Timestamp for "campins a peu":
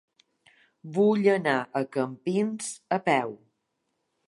1.97-3.39